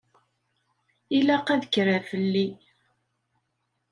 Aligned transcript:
Ilaq 1.17 1.47
ad 1.53 1.63
kkreɣ 1.67 2.03
fell-i. 2.11 2.47